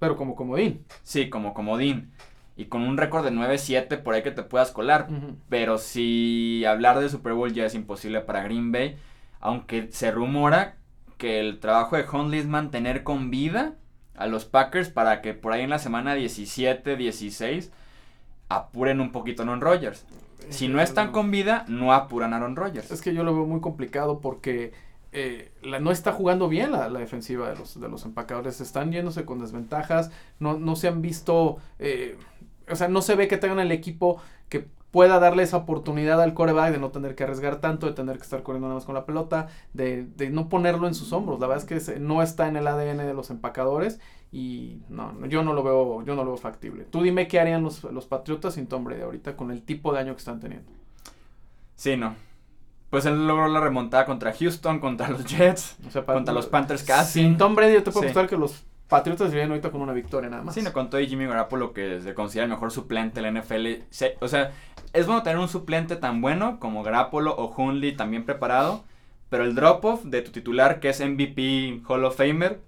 [0.00, 0.84] Pero como comodín.
[1.04, 2.10] Sí, como comodín.
[2.56, 5.06] Y con un récord de 9-7 por ahí que te puedas colar.
[5.48, 8.96] Pero si hablar de Super Bowl ya es imposible para Green Bay.
[9.38, 10.78] Aunque se rumora
[11.16, 13.74] que el trabajo de Hundley es mantener con vida
[14.16, 17.70] a los Packers para que por ahí en la semana 17, 16
[18.48, 20.04] apuren un poquito a Aaron Rodgers.
[20.50, 22.90] Si no están con vida, no apuran a Aaron Rodgers.
[22.90, 24.72] Es que yo lo veo muy complicado porque
[25.12, 28.60] eh, no está jugando bien la, defensiva de los, de los empacadores.
[28.60, 30.10] Están yéndose con desventajas.
[30.38, 31.58] No, no se han visto.
[31.78, 32.16] Eh,
[32.70, 36.34] o sea, no se ve que tengan el equipo que pueda darle esa oportunidad al
[36.34, 38.94] coreback de no tener que arriesgar tanto, de tener que estar corriendo nada más con
[38.94, 41.40] la pelota, de, de no ponerlo en sus hombros.
[41.40, 44.00] La verdad es que no está en el ADN de los empacadores
[44.32, 46.84] y no, yo no lo veo, yo no lo veo factible.
[46.84, 50.00] Tú dime qué harían los, los Patriotas sin Tom Brady ahorita con el tipo de
[50.00, 50.70] año que están teniendo.
[51.74, 52.14] Sí, no.
[52.90, 57.20] Pues él logró la remontada contra Houston, contra los Jets, contra los Panthers casi.
[57.20, 58.26] Sin Tom Brady yo te puedo sí.
[58.28, 60.54] que los Patriotas vienen ahorita con una victoria nada más.
[60.54, 63.40] Sí, no, con todo y Jimmy Garoppolo que se considera el mejor suplente de la
[63.40, 63.66] NFL.
[64.20, 64.52] o sea,
[64.92, 68.84] es bueno tener un suplente tan bueno como Garoppolo o Hunley también preparado,
[69.28, 72.60] pero el drop-off de tu titular que es MVP Hall of Famer,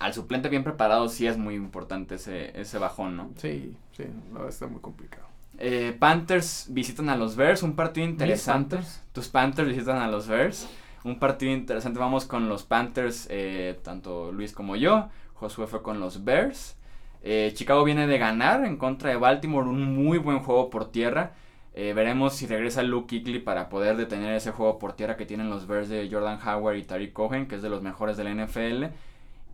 [0.00, 3.30] al suplente bien preparado sí es muy importante ese, ese bajón, ¿no?
[3.36, 5.26] Sí, sí, no, está muy complicado.
[5.58, 8.78] Eh, Panthers visitan a los Bears, un partido interesante.
[9.12, 10.68] Tus Panthers visitan a los Bears,
[11.04, 11.98] un partido interesante.
[11.98, 15.08] Vamos con los Panthers, eh, tanto Luis como yo.
[15.38, 16.76] Josué fue con los Bears.
[17.22, 21.32] Eh, Chicago viene de ganar en contra de Baltimore, un muy buen juego por tierra.
[21.74, 25.50] Eh, veremos si regresa Luke Kuechly para poder detener ese juego por tierra que tienen
[25.50, 28.30] los Bears de Jordan Howard y Tariq Cohen, que es de los mejores de la
[28.30, 28.84] NFL.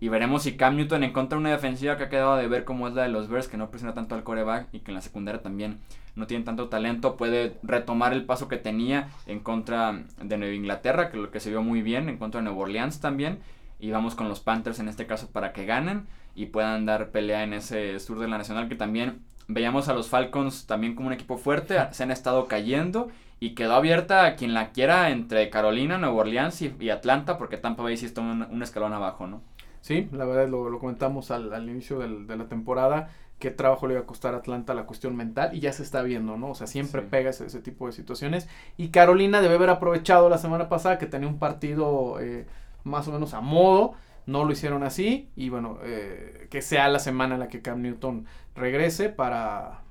[0.01, 2.95] Y veremos si Cam Newton encuentra una defensiva que ha quedado de ver cómo es
[2.95, 5.43] la de los Bears, que no presiona tanto al coreback y que en la secundaria
[5.43, 5.79] también
[6.15, 11.11] no tiene tanto talento, puede retomar el paso que tenía en contra de Nueva Inglaterra,
[11.11, 13.39] que lo que se vio muy bien, en contra de Nueva Orleans también
[13.83, 17.43] y vamos con los Panthers en este caso para que ganen y puedan dar pelea
[17.43, 21.13] en ese sur de la nacional que también veíamos a los Falcons también como un
[21.13, 23.09] equipo fuerte, se han estado cayendo
[23.41, 27.83] y quedó abierta a quien la quiera entre Carolina, Nueva Orleans y, Atlanta porque Tampa
[27.83, 29.43] Bay sí está un, escalón abajo, ¿no?
[29.81, 33.11] Sí, la verdad lo, lo comentamos al, inicio de la temporada
[33.43, 36.01] qué trabajo le iba a costar a Atlanta la cuestión mental y ya se está
[36.03, 36.51] viendo, ¿no?
[36.51, 38.49] O sea, siempre pega ese, tipo de situaciones.
[38.77, 42.47] Y Carolina debe haber aprovechado la semana pasada que tenía un partido eh,
[42.85, 43.95] más o menos a modo.
[44.27, 45.31] No lo hicieron así.
[45.37, 49.83] Y bueno, eh, que sea la semana en la que Cam Newton regrese para,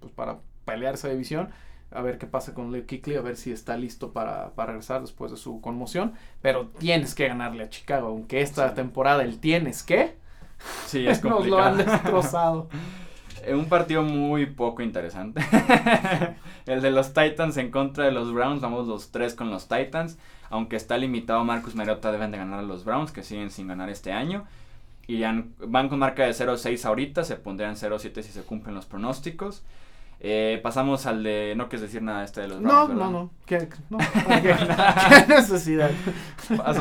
[0.00, 1.50] pues para pelear esa división.
[1.92, 5.00] A ver qué pasa con Leo Kickley, a ver si está listo para, para, regresar
[5.00, 6.14] después de su conmoción.
[6.40, 10.16] Pero tienes que ganarle a Chicago, aunque esta temporada el tienes que.
[10.86, 11.40] Sí, es complicado.
[11.40, 12.68] Nos lo han destrozado.
[13.48, 15.40] un partido muy poco interesante.
[16.66, 18.60] el de los Titans en contra de los Browns.
[18.60, 20.18] Vamos los tres con los Titans
[20.50, 23.88] aunque está limitado Marcus Mariota, deben de ganar a los Browns, que siguen sin ganar
[23.88, 24.44] este año.
[25.06, 29.62] Y van con marca de 0-6 ahorita, se pondrían 0-7 si se cumplen los pronósticos.
[30.22, 31.54] Eh, pasamos al de.
[31.56, 32.90] No quieres decir nada de este de los Browns.
[32.90, 33.30] No, no, no.
[33.46, 33.98] ¿Qué, no.
[34.42, 35.90] ¿Qué, necesidad?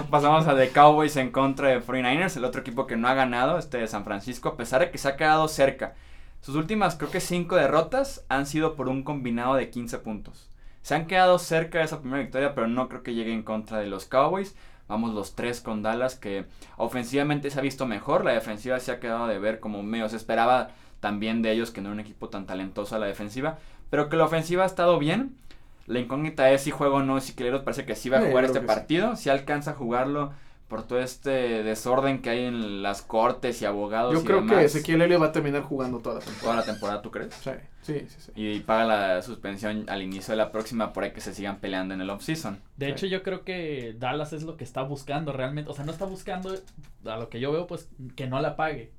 [0.09, 3.57] pasamos al de Cowboys en contra de 49ers, el otro equipo que no ha ganado,
[3.57, 5.93] este de San Francisco, a pesar de que se ha quedado cerca.
[6.41, 10.49] Sus últimas, creo que 5 derrotas han sido por un combinado de 15 puntos.
[10.81, 13.79] Se han quedado cerca de esa primera victoria, pero no creo que llegue en contra
[13.79, 14.55] de los Cowboys.
[14.87, 16.45] Vamos los tres con Dallas, que
[16.77, 18.25] ofensivamente se ha visto mejor.
[18.25, 21.81] La defensiva se ha quedado de ver como medio se esperaba también de ellos, que
[21.81, 23.59] no era un equipo tan talentoso a la defensiva.
[23.89, 25.35] Pero que la ofensiva ha estado bien.
[25.85, 28.59] La incógnita es si juega o no Ezequiel parece que sí va a jugar este
[28.59, 28.65] sí.
[28.65, 30.31] partido, si alcanza a jugarlo
[30.69, 34.63] por todo este desorden que hay en las cortes y abogados Yo y creo que.
[34.63, 36.41] Ezequiel Elliott va a terminar jugando toda la temporada.
[36.41, 37.33] Toda la temporada, ¿tú crees?
[37.33, 37.51] Sí,
[37.81, 38.15] sí, sí.
[38.19, 38.31] sí.
[38.35, 41.93] Y paga la suspensión al inicio de la próxima por ahí que se sigan peleando
[41.95, 42.59] en el offseason.
[42.77, 42.91] De Sí.
[42.91, 45.69] hecho, yo creo que Dallas es lo que está buscando realmente.
[45.69, 46.55] O sea, no está buscando,
[47.05, 48.91] a lo que yo veo, pues, que no la pague.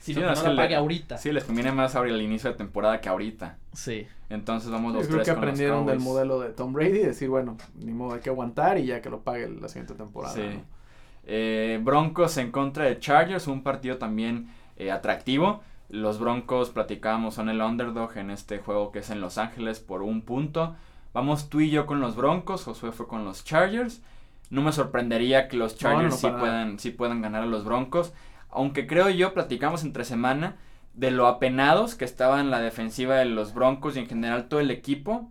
[0.00, 1.18] Sino Sí, que no, la le- pague ahorita.
[1.18, 3.58] Sí, les conviene más ahora el inicio de temporada que ahorita.
[3.74, 4.06] Sí.
[4.30, 7.28] Entonces vamos Yo los creo tres que aprendieron del modelo de Tom Brady y decir,
[7.28, 10.32] bueno, ni modo, hay que aguantar y ya que lo pague la siguiente temporada.
[10.34, 10.40] Sí.
[10.40, 10.79] ¿no?
[11.24, 15.62] Eh, Broncos en contra de Chargers, un partido también eh, atractivo.
[15.88, 20.02] Los Broncos, platicábamos, son el underdog en este juego que es en Los Ángeles por
[20.02, 20.76] un punto.
[21.12, 24.00] Vamos tú y yo con los Broncos, Josué fue con los Chargers.
[24.48, 28.12] No me sorprendería que los Chargers no, sí, puedan, sí puedan ganar a los Broncos.
[28.50, 30.56] Aunque creo yo, platicamos entre semana
[30.94, 34.70] de lo apenados que estaban la defensiva de los Broncos y en general todo el
[34.70, 35.30] equipo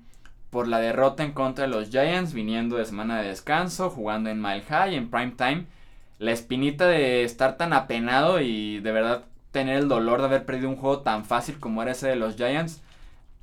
[0.50, 4.42] por la derrota en contra de los Giants, viniendo de semana de descanso, jugando en
[4.42, 5.66] Mile High, en prime time.
[6.20, 10.70] La espinita de estar tan apenado y de verdad tener el dolor de haber perdido
[10.70, 12.82] un juego tan fácil como era ese de los Giants,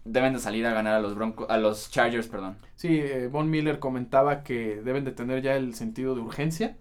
[0.04, 2.56] deben de salir a ganar a los Broncos, a los Chargers, perdón.
[2.76, 6.76] Sí, eh, Von Miller comentaba que deben de tener ya el sentido de urgencia.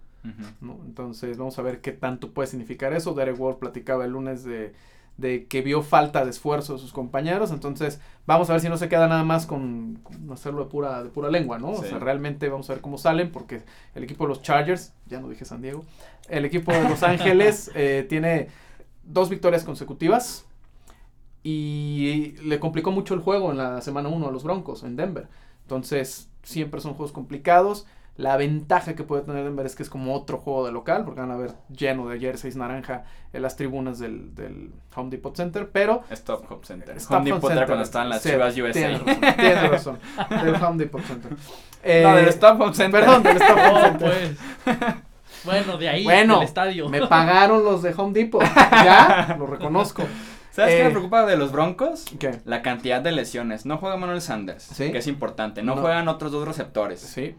[0.60, 3.14] Entonces vamos a ver qué tanto puede significar eso.
[3.14, 4.74] Derek Ward platicaba el lunes de,
[5.16, 8.76] de que vio falta de esfuerzo de sus compañeros, entonces vamos a ver si no
[8.76, 11.70] se queda nada más con, con hacerlo de pura, de pura lengua, ¿no?
[11.70, 13.62] O sea, realmente vamos a ver cómo salen, porque
[13.94, 15.84] el equipo de los Chargers, ya no dije San Diego,
[16.28, 18.48] el equipo de Los Ángeles eh, tiene
[19.04, 20.44] dos victorias consecutivas
[21.42, 25.28] y le complicó mucho el juego en la semana 1 a los Broncos en Denver.
[25.62, 27.86] Entonces, siempre son juegos complicados.
[28.16, 31.20] La ventaja que puede tener Denver es que es como otro juego de local, porque
[31.20, 35.68] van a ver lleno de jerseys naranja en las tribunas del, del Home Depot Center,
[35.70, 36.02] pero...
[36.10, 36.96] Stop Home Center.
[36.96, 38.72] Stop Home Depot era Center, cuando estaban las sí, Chivas USA.
[38.72, 39.98] Tienes razón, tienes razón,
[40.44, 41.32] del Home Depot Center.
[41.82, 43.00] Eh, no, del Stop Home Center.
[43.04, 44.36] Perdón, del Stop Home Oh, Center.
[44.64, 44.94] pues.
[45.44, 46.88] Bueno, de ahí, Bueno, del estadio.
[46.88, 50.02] Me pagaron los de Home Depot, ya, lo reconozco.
[50.52, 52.06] ¿Sabes qué Eh, me preocupa de los Broncos?
[52.18, 52.40] ¿Qué?
[52.46, 53.66] La cantidad de lesiones.
[53.66, 54.90] No juega Manuel Sanders, Sí.
[54.90, 55.62] que es importante.
[55.62, 55.82] No, No.
[55.82, 56.98] juegan otros dos receptores.
[57.00, 57.36] Sí,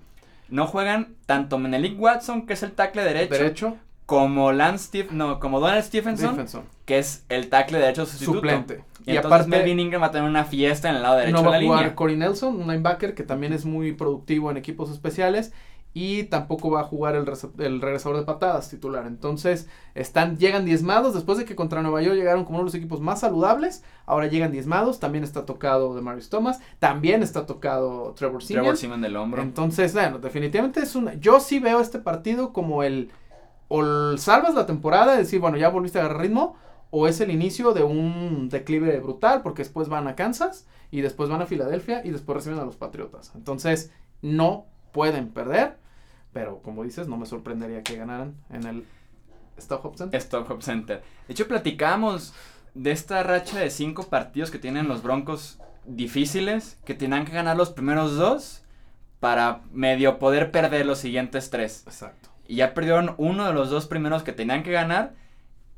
[0.49, 5.39] No juegan tanto Menelik Watson, que es el tackle derecho, derecho, como Lance Steve, no,
[5.39, 8.35] como Donald Stephenson, Stephenson, que es el tackle derecho sustituto.
[8.35, 8.83] suplente.
[9.05, 11.45] Y, aparte, Melvin Ingram va a tener una fiesta en el lado derecho no de
[11.45, 11.95] va la a jugar línea.
[11.95, 15.53] Corey Nelson, un linebacker que también es muy productivo en equipos especiales.
[15.99, 19.07] Y tampoco va a jugar el, regresador de patadas titular.
[19.07, 21.15] Entonces, están, llegan diezmados.
[21.15, 23.83] Después de que contra Nueva York llegaron como uno de los equipos más saludables.
[24.05, 24.99] Ahora llegan diezmados.
[24.99, 26.59] También está tocado de Marius Thomas.
[26.77, 28.65] También está tocado Trevor Simeon.
[28.65, 29.41] Trevor Simeon del hombro.
[29.41, 31.15] Entonces, bueno, definitivamente es una.
[31.15, 33.09] Yo sí veo este partido como el.
[33.67, 36.57] O salvas la temporada, es decir, bueno, ya volviste a agarrar ritmo.
[36.91, 40.67] O es el inicio de un declive brutal, porque después van a Kansas.
[40.91, 42.05] Y después van a Filadelfia.
[42.05, 43.31] Y después reciben a los Patriotas.
[43.33, 45.86] Entonces, no pueden perder.
[46.37, 48.85] Pero como dices, no me sorprendería que ganaran en el
[49.57, 50.21] Stop Center.
[50.21, 51.01] Stop Hop Center.
[51.27, 52.35] De hecho, platicábamos
[52.75, 57.57] de esta racha de cinco partidos que tienen los Broncos difíciles, que tenían que ganar
[57.57, 58.61] los primeros dos
[59.19, 61.81] para medio poder perder los siguientes tres.
[61.87, 62.29] Exacto.
[62.47, 65.15] Y ya perdieron uno de los dos primeros que tenían que ganar.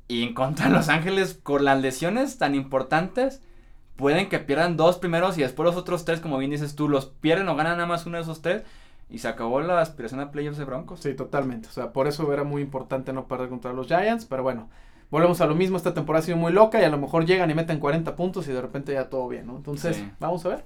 [0.10, 3.42] Y en contra de Los Ángeles, con las lesiones tan importantes,
[3.96, 7.06] pueden que pierdan dos primeros y después los otros tres, como bien dices tú, los
[7.06, 8.64] pierden o ganan nada más uno de esos tres.
[9.10, 11.00] Y se acabó la aspiración a playoffs de Broncos.
[11.00, 11.68] Sí, totalmente.
[11.68, 14.26] O sea, por eso era muy importante no perder contra los Giants.
[14.26, 14.70] Pero bueno,
[15.10, 15.78] volvemos a lo mismo.
[15.78, 18.48] Esta temporada ha sido muy loca y a lo mejor llegan y meten 40 puntos
[18.48, 19.56] y de repente ya todo bien, ¿no?
[19.58, 20.12] Entonces, Sí.
[20.20, 20.66] vamos a ver.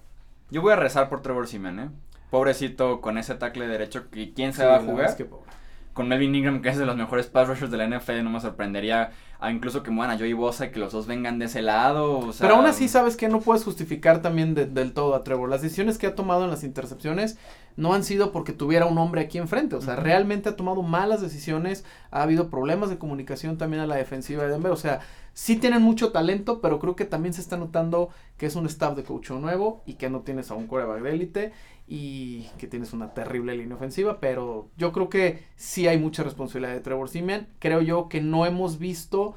[0.51, 1.89] Yo voy a rezar por Trevor Simeon, ¿eh?
[2.29, 5.05] Pobrecito con ese tackle derecho, que ¿quién se Sí, va a jugar?
[5.05, 5.51] es que pobre.
[5.93, 8.41] Con Melvin Ingram, que es de los mejores pass rushers de la NFL, no me
[8.41, 11.61] sorprendería a incluso que muevan a Joey Bosa y que los dos vengan de ese
[11.61, 12.17] lado.
[12.17, 15.23] o sea, Pero aún así, ¿sabes que No puedes justificar también de- del todo a
[15.23, 15.49] Trevor.
[15.49, 17.37] Las decisiones que ha tomado en las intercepciones
[17.75, 19.75] no han sido porque tuviera un hombre aquí enfrente.
[19.75, 21.85] O sea, realmente ha tomado malas decisiones.
[22.11, 24.71] Ha habido problemas de comunicación también a la defensiva de Denver.
[24.71, 25.01] O sea,
[25.33, 28.95] sí tienen mucho talento, pero creo que también se está notando que es un staff
[28.95, 31.53] de coach nuevo y que no tienes a un coreback de élite
[31.87, 34.19] y que tienes una terrible línea ofensiva.
[34.19, 37.47] Pero yo creo que sí hay mucha responsabilidad de Trevor Simeon.
[37.59, 39.35] Creo yo que no hemos visto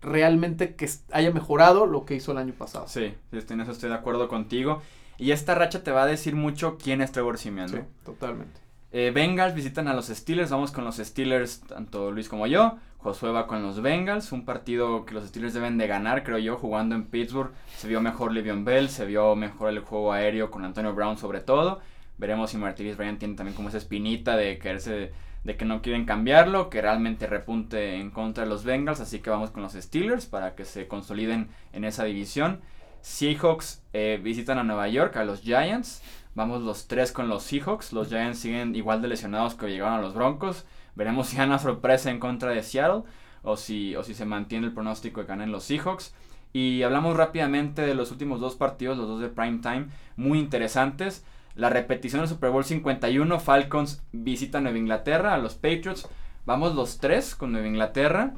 [0.00, 2.86] realmente que haya mejorado lo que hizo el año pasado.
[2.88, 4.82] Sí, sí, en eso estoy de acuerdo contigo.
[5.18, 7.68] Y esta racha te va a decir mucho quién es Trevor Simeon.
[7.68, 8.60] Sí, totalmente.
[8.92, 12.78] Eh, Bengals visitan a los Steelers, vamos con los Steelers, tanto Luis como yo.
[12.98, 16.56] Josué va con los Bengals, un partido que los Steelers deben de ganar, creo yo,
[16.56, 17.50] jugando en Pittsburgh.
[17.76, 21.40] Se vio mejor Le'Veon Bell, se vio mejor el juego aéreo con Antonio Brown sobre
[21.40, 21.80] todo.
[22.16, 26.04] Veremos si Martínez Bryant tiene también como esa espinita de quererse, de que no quieren
[26.04, 30.26] cambiarlo, que realmente repunte en contra de los Bengals, así que vamos con los Steelers
[30.26, 32.60] para que se consoliden en esa división.
[33.04, 36.02] Seahawks eh, visitan a Nueva York, a los Giants.
[36.34, 37.92] Vamos los tres con los Seahawks.
[37.92, 40.64] Los Giants siguen igual de lesionados que llegaron a los Broncos.
[40.94, 43.02] Veremos si una sorpresa en contra de Seattle
[43.42, 46.14] o si, o si se mantiene el pronóstico de ganar en los Seahawks.
[46.54, 51.26] Y hablamos rápidamente de los últimos dos partidos, los dos de prime time, muy interesantes.
[51.56, 56.08] La repetición del Super Bowl 51, Falcons visita Nueva Inglaterra a los Patriots.
[56.46, 58.32] Vamos los tres con Nueva Inglaterra.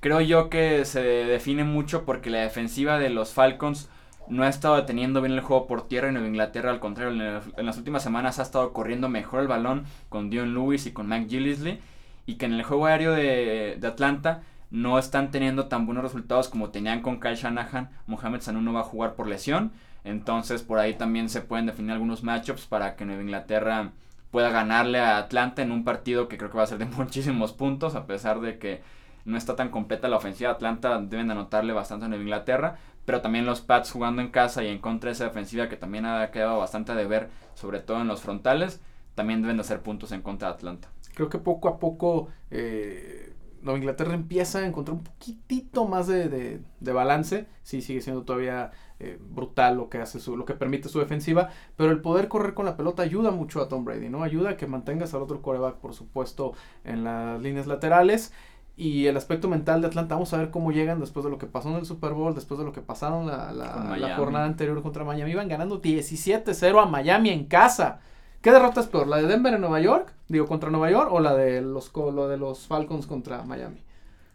[0.00, 3.90] Creo yo que se define mucho porque la defensiva de los Falcons
[4.30, 7.12] no ha estado deteniendo bien el juego por tierra en Nueva Inglaterra, al contrario,
[7.56, 11.08] en, las últimas semanas ha estado corriendo mejor el balón con Dion Lewis y con
[11.08, 11.80] Mike Gillisley,
[12.26, 16.70] y que en el juego aéreo de, Atlanta no están teniendo tan buenos resultados como
[16.70, 17.88] tenían con Kyle Shanahan.
[18.06, 19.72] Mohamed Sanu no va a jugar por lesión,
[20.04, 23.92] entonces por ahí también se pueden definir algunos matchups para que Nueva Inglaterra
[24.30, 27.52] pueda ganarle a Atlanta en un partido que creo que va a ser de muchísimos
[27.52, 28.82] puntos, a pesar de que
[29.24, 30.50] no está tan completa la ofensiva.
[30.50, 34.68] Atlanta deben anotarle bastante a Nueva Inglaterra, pero también los Pats jugando en casa y
[34.68, 38.06] en contra de esa defensiva que también ha quedado bastante de ver, sobre todo en
[38.06, 38.82] los frontales,
[39.14, 40.90] también deben de hacer puntos en contra de Atlanta.
[41.14, 46.60] Creo que poco a poco eh, Nueva Inglaterra empieza a encontrar un poquitito más de,
[46.80, 47.46] balance.
[47.62, 51.48] Sí, sigue siendo todavía eh, brutal lo que hace su, lo que permite su defensiva,
[51.78, 54.22] pero el poder correr con la pelota ayuda mucho a Tom Brady, ¿no?
[54.22, 56.52] Ayuda a que mantengas al otro coreback, por supuesto,
[56.84, 58.34] en las líneas laterales
[58.78, 60.14] y el aspecto mental de Atlanta.
[60.14, 62.58] Vamos a ver cómo llegan después de lo que pasó en el Super Bowl, después
[62.58, 65.32] de lo que pasaron la, la, jornada anterior contra Miami.
[65.32, 67.98] Iban ganando 17-0 a Miami en casa.
[68.40, 69.08] ¿Qué derrota es peor?
[69.08, 70.12] ¿La de Denver en Nueva York?
[70.28, 73.82] Digo, contra Nueva York o la de los, lo de los Falcons contra Miami.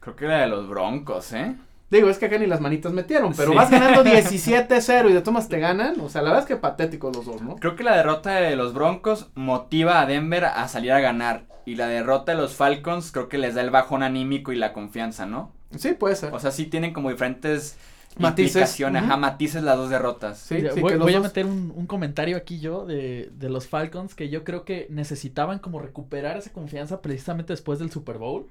[0.01, 1.55] Creo que la de los Broncos, ¿eh?
[1.89, 5.47] Digo, es que acá ni las manitas metieron, pero vas ganando 17-0 y de tomas
[5.47, 6.01] te ganan.
[6.01, 7.55] O sea, la verdad es que patético los dos, ¿no?
[7.55, 11.52] Creo que la derrota de los Broncos motiva a Denver a salir a ganar.
[11.65, 14.73] Y la derrota de los Falcons creo que les da el bajón anímico y la
[14.73, 15.51] confianza, ¿no?
[15.77, 16.33] Sí, puede ser.
[16.33, 17.77] O sea, sí tienen como diferentes
[18.17, 18.79] matices.
[18.81, 20.37] Ajá, matices las dos derrotas.
[20.39, 24.65] Sí, voy, a meter un, comentario aquí yo de, de los Falcons que yo creo
[24.65, 28.47] que necesitaban como recuperar esa confianza precisamente después del Super Bowl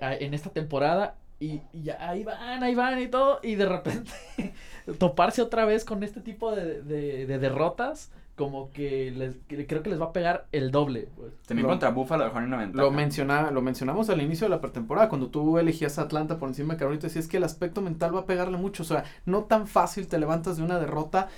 [0.00, 4.12] en esta temporada y, ya ahí van, ahí van y todo, y de repente
[4.98, 10.00] toparse otra vez con este tipo de, de, derrotas, como que les, creo que les
[10.00, 11.08] va a pegar el doble.
[11.16, 11.32] Pues.
[11.46, 12.82] También contra Buffalo dejaron una ventaja.
[12.82, 16.48] Lo, menciona, lo mencionamos al inicio de la pretemporada, cuando tú elegías a Atlanta por
[16.48, 19.44] encima de Carolina, decías que el aspecto mental va a pegarle mucho, o sea, no
[19.44, 21.28] tan fácil te levantas de una derrota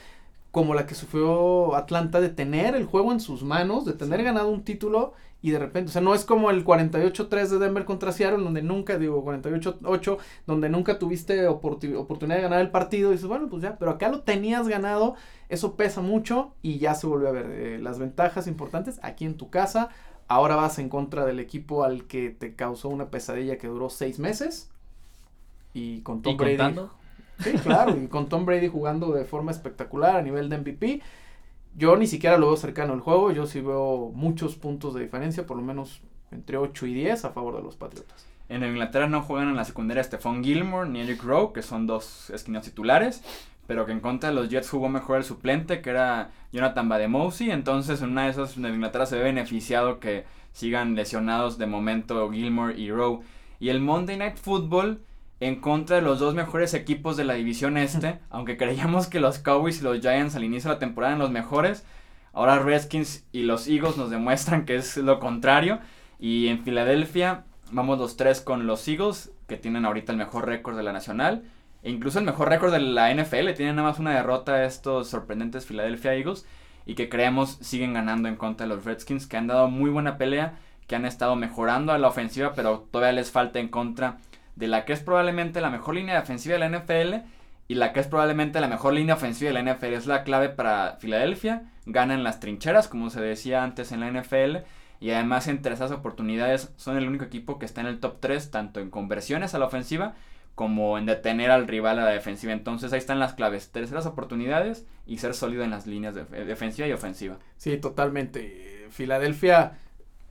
[0.50, 4.48] como la que sufrió Atlanta de tener el juego en sus manos, de tener ganado
[4.50, 8.12] un título y de repente, o sea, no es como el 48-3 de Denver contra
[8.12, 13.28] Seattle, donde nunca, digo, 48-8, donde nunca tuviste oportunidad de ganar el partido, y dices,
[13.28, 15.16] bueno, pues ya, pero acá lo tenías ganado,
[15.54, 19.36] eso pesa mucho y ya se volvió a ver eh, las ventajas importantes aquí en
[19.36, 19.88] tu casa.
[20.28, 24.18] Ahora vas en contra del equipo al que te causó una pesadilla que duró seis
[24.18, 24.70] meses.
[25.72, 26.76] Y con Tom Brady.
[27.40, 31.02] Sí, claro, y con Tom Brady jugando de forma espectacular a nivel de MVP
[31.76, 35.46] yo ni siquiera lo veo cercano al juego, yo sí veo muchos puntos de diferencia,
[35.46, 38.26] por lo menos entre 8 y 10 a favor de los Patriotas.
[38.48, 42.30] En Inglaterra no juegan en la secundaria Stephon Gilmore ni Eric Rowe, que son dos
[42.30, 43.22] esquinas titulares,
[43.66, 47.50] pero que en contra de los Jets jugó mejor el suplente, que era Jonathan Bademousi,
[47.50, 52.30] entonces en una de esas en Inglaterra se ve beneficiado que sigan lesionados de momento
[52.30, 53.22] Gilmore y Rowe.
[53.60, 55.00] Y el Monday Night Football
[55.40, 59.38] en contra de los dos mejores equipos de la división este, aunque creíamos que los
[59.38, 61.84] Cowboys y los Giants al inicio de la temporada eran los mejores,
[62.32, 65.80] ahora Redskins y los Eagles nos demuestran que es lo contrario.
[66.18, 70.76] Y en Filadelfia vamos los tres con los Eagles, que tienen ahorita el mejor récord
[70.76, 71.44] de la nacional.
[71.84, 73.52] Incluso el mejor récord de la NFL.
[73.54, 76.46] Tienen nada más una derrota estos sorprendentes Philadelphia Eagles.
[76.86, 80.18] Y que creemos siguen ganando en contra de los Redskins, que han dado muy buena
[80.18, 80.54] pelea,
[80.86, 84.18] que han estado mejorando a la ofensiva, pero todavía les falta en contra
[84.56, 87.26] de la que es probablemente la mejor línea defensiva de la NFL
[87.68, 89.94] y la que es probablemente la mejor línea ofensiva de la NFL.
[89.94, 91.62] Es la clave para Filadelfia.
[91.86, 94.58] Ganan las trincheras, como se decía antes en la NFL.
[95.00, 98.50] Y además en terceras oportunidades son el único equipo que está en el top 3,
[98.50, 100.14] tanto en conversiones a la ofensiva
[100.54, 102.52] como en detener al rival a la defensiva.
[102.52, 106.86] Entonces ahí están las claves, terceras oportunidades y ser sólido en las líneas de defensiva
[106.88, 107.38] y ofensiva.
[107.56, 108.86] Sí, totalmente.
[108.90, 109.78] Filadelfia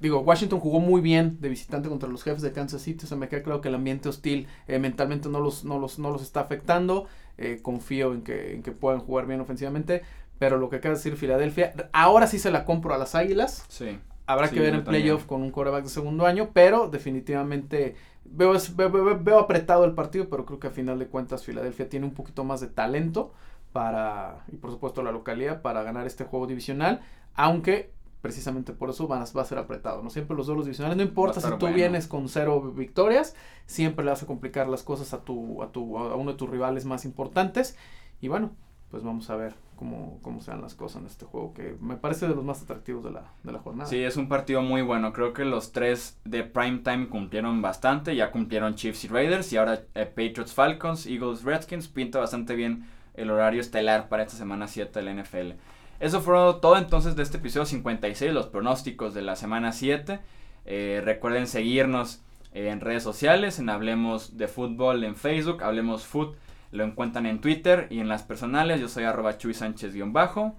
[0.04, 3.06] digo, Washington jugó muy bien de visitante contra los jefes de Kansas City.
[3.06, 5.98] O sea, me queda claro que el ambiente hostil eh, mentalmente no los, no, los,
[5.98, 7.08] no los está afectando.
[7.38, 10.04] Eh, confío en que, en que puedan jugar bien ofensivamente.
[10.40, 13.66] Pero lo que acaba de decir Filadelfia, ahora sí se la compro a las Águilas.
[13.70, 13.98] Sí.
[14.26, 17.96] Habrá que ver en playoff con un quarterback de segundo año, pero definitivamente
[18.26, 22.06] veo, veo, veo, apretado el partido, pero creo que a final de cuentas Filadelfia tiene
[22.06, 23.34] un poquito más de talento
[23.72, 27.02] para, y por supuesto la localidad, para ganar este juego divisional,
[27.34, 30.10] aunque precisamente por eso va a ser apretado, ¿no?
[30.10, 34.24] Siempre los duelos divisionales, no importa si tú vienes con cero victorias, siempre le vas
[34.24, 37.76] a complicar las cosas a tu, a tu, a uno de tus rivales más importantes.
[38.22, 38.52] Y bueno,
[38.90, 42.28] pues vamos a ver cómo, cómo sean las cosas en este juego, que me parece
[42.28, 43.90] de los más atractivos de la, de la jornada.
[43.90, 45.14] Sí, es un partido muy bueno.
[45.14, 48.16] Creo que los tres de prime time cumplieron bastante.
[48.16, 49.52] Ya cumplieron Chiefs y Raiders.
[49.54, 51.88] Y ahora eh, Patriots Falcons, Eagles Redskins.
[51.88, 55.52] Pinta bastante bien el horario estelar para esta semana 7 de la NFL.
[56.00, 60.20] Eso fue todo entonces de este episodio 56, los pronósticos de la semana 7.
[60.66, 62.22] Eh, recuerden seguirnos
[62.54, 66.36] en redes sociales, en Hablemos de Fútbol en Facebook, Hablemos Foot,
[66.74, 70.56] lo encuentran en Twitter y en las personales, yo soy arroba Chuy Sánchez-bajo.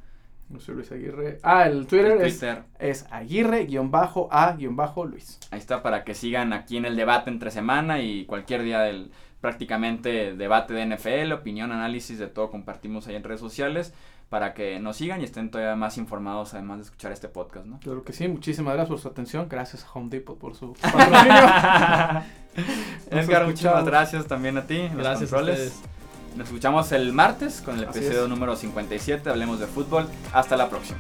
[0.49, 1.39] Yo soy Luis Aguirre.
[1.43, 3.71] Ah, el Twitter, Es, Aguirre-A-Luis.
[5.51, 9.11] Ahí está para que sigan aquí en el debate entre semana y cualquier día del
[9.41, 13.93] prácticamente debate de NFL, opinión, análisis, de todo compartimos ahí en redes sociales
[14.29, 17.79] para que nos sigan y estén todavía más informados además de escuchar este podcast, ¿no?
[17.81, 22.23] Claro que sí, muchísimas gracias por su atención, gracias a Home Depot por su patrocinio.
[23.11, 24.89] Edgar, muchas gracias también a ti.
[24.95, 25.83] Gracias a ustedes.
[26.37, 30.09] Nos escuchamos el martes con el episodio número 57, hablemos de fútbol.
[30.33, 30.99] Hasta la próxima.